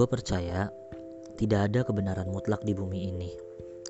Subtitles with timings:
[0.00, 0.72] Gue percaya
[1.36, 3.36] tidak ada kebenaran mutlak di bumi ini,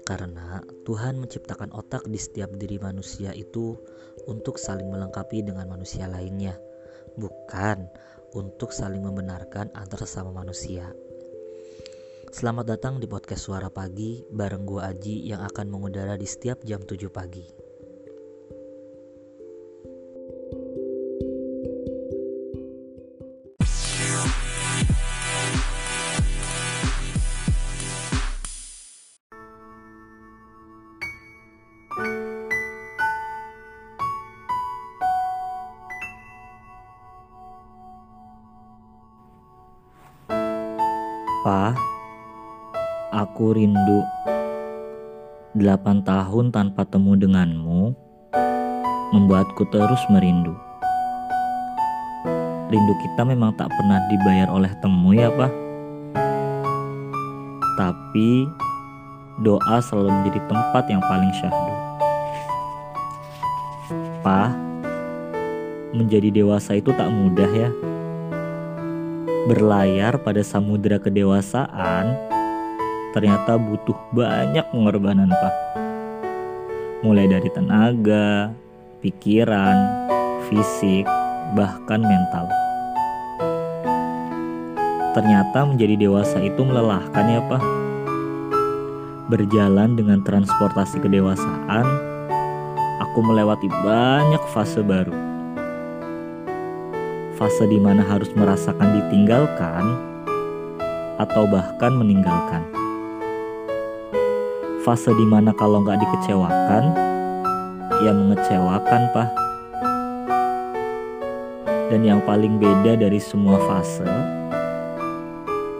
[0.03, 3.79] karena Tuhan menciptakan otak di setiap diri manusia itu
[4.27, 6.59] untuk saling melengkapi dengan manusia lainnya,
[7.15, 7.87] bukan
[8.35, 10.91] untuk saling membenarkan antar sesama manusia.
[12.35, 16.83] Selamat datang di podcast Suara Pagi bareng gue Aji yang akan mengudara di setiap jam
[16.83, 17.60] 7 pagi.
[41.41, 41.73] Pa,
[43.17, 44.05] aku rindu.
[45.57, 47.97] Delapan tahun tanpa temu denganmu
[49.17, 50.53] membuatku terus merindu.
[52.69, 55.49] Rindu kita memang tak pernah dibayar oleh temu ya, Pa.
[57.81, 58.45] Tapi
[59.41, 61.75] doa selalu menjadi tempat yang paling syahdu.
[64.21, 64.53] Pa,
[65.97, 67.73] menjadi dewasa itu tak mudah ya
[69.49, 72.13] berlayar pada samudera kedewasaan
[73.17, 75.55] ternyata butuh banyak pengorbanan pak.
[77.01, 78.53] Mulai dari tenaga
[79.01, 79.77] pikiran
[80.51, 81.09] fisik
[81.57, 82.47] bahkan mental.
[85.17, 87.63] Ternyata menjadi dewasa itu melelahkan ya pak.
[89.33, 91.87] Berjalan dengan transportasi kedewasaan
[93.01, 95.30] aku melewati banyak fase baru
[97.41, 99.97] fase di mana harus merasakan ditinggalkan
[101.17, 102.61] atau bahkan meninggalkan.
[104.85, 106.93] Fase di mana kalau nggak dikecewakan,
[108.05, 109.29] ya mengecewakan, Pak.
[111.89, 114.05] Dan yang paling beda dari semua fase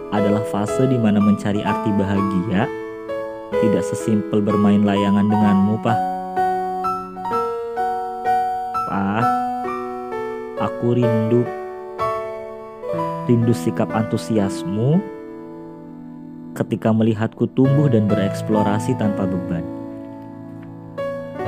[0.09, 2.65] adalah fase di mana mencari arti bahagia
[3.61, 6.20] tidak sesimpel bermain layangan denganmu, Pak.
[10.81, 11.45] Aku rindu
[13.29, 14.97] rindu sikap antusiasmu
[16.57, 19.61] ketika melihatku tumbuh dan bereksplorasi tanpa beban.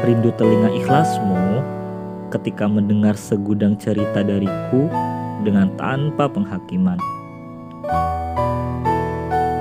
[0.06, 1.66] Rindu telinga ikhlasmu
[2.30, 4.86] ketika mendengar segudang cerita dariku
[5.42, 7.02] dengan tanpa penghakiman.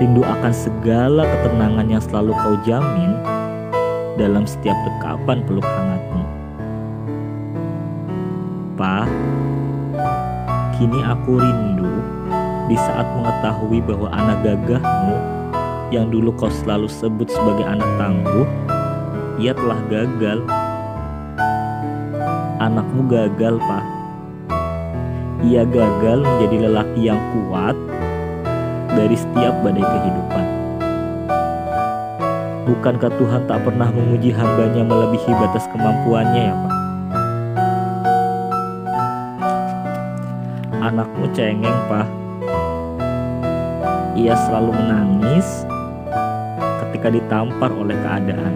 [0.04, 3.16] Rindu akan segala ketenangan yang selalu kau jamin
[4.20, 6.24] dalam setiap dekapan peluk hangatmu.
[8.76, 9.08] Pa,
[10.82, 11.94] kini aku rindu
[12.66, 15.14] di saat mengetahui bahwa anak gagahmu
[15.94, 18.48] yang dulu kau selalu sebut sebagai anak tangguh,
[19.38, 20.42] ia telah gagal.
[22.58, 23.84] Anakmu gagal, Pak.
[25.46, 27.78] Ia gagal menjadi lelaki yang kuat
[28.98, 30.46] dari setiap badai kehidupan.
[32.66, 36.81] Bukankah Tuhan tak pernah menguji hambanya melebihi batas kemampuannya ya Pak?
[40.82, 42.10] Anakmu cengeng Pak
[44.18, 45.62] ia selalu menangis
[46.82, 48.54] ketika ditampar oleh keadaan.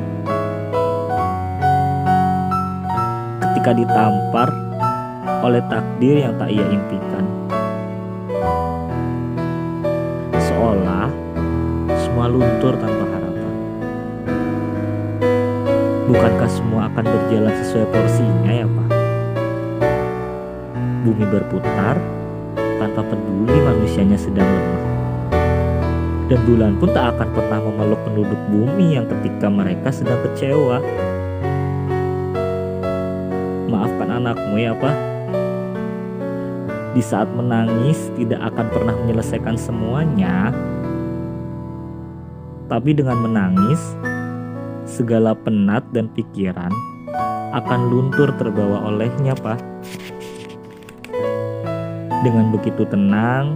[3.39, 4.51] Ketika ditampar
[5.47, 7.31] oleh takdir yang tak ia impikan.
[10.35, 11.07] Seolah
[11.95, 13.55] semua luntur tanpa harapan.
[16.11, 18.89] Bukankah semua akan berjalan sesuai porsinya ya Pak?
[21.07, 22.16] Bumi berputar
[22.77, 24.87] tanpa peduli manusianya sedang lemah
[26.27, 30.83] dan bulan pun tak akan pernah memeluk penduduk bumi yang ketika mereka sedang kecewa.
[33.71, 34.97] Maafkan anakmu ya Pak.
[36.99, 40.51] Di saat menangis tidak akan pernah menyelesaikan semuanya.
[42.67, 43.79] Tapi dengan menangis,
[44.83, 46.75] segala penat dan pikiran
[47.55, 49.63] akan luntur terbawa olehnya, Pak.
[52.27, 53.55] Dengan begitu tenang,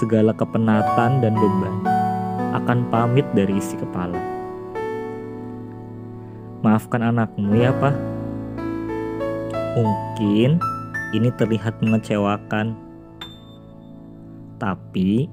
[0.00, 1.76] segala kepenatan dan beban
[2.56, 4.16] akan pamit dari isi kepala.
[6.64, 7.92] Maafkan anakmu ya, Pak.
[9.76, 10.56] Mungkin
[11.12, 12.72] ini terlihat mengecewakan.
[14.56, 15.28] Tapi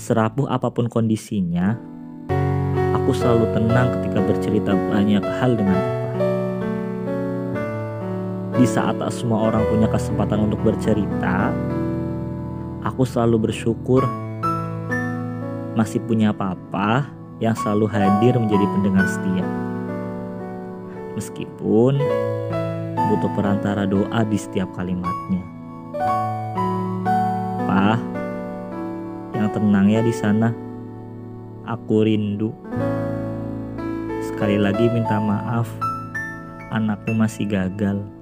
[0.00, 1.76] serapuh apa pun kondisinya,
[2.96, 5.99] aku selalu tenang ketika bercerita banyak hal dengan.
[8.60, 11.48] Di saat tak semua orang punya kesempatan untuk bercerita,
[12.84, 14.04] aku selalu bersyukur
[15.72, 17.08] masih punya papa
[17.40, 19.48] yang selalu hadir menjadi pendengar setia.
[21.16, 22.04] Meskipun
[23.08, 25.40] butuh perantara doa di setiap kalimatnya.
[27.64, 27.96] Pa,
[29.32, 30.54] yang yang tenang ya di sana.
[31.64, 32.54] Aku rindu.
[34.30, 35.66] Sekali lagi minta maaf,
[36.70, 38.19] anakku masih gagal.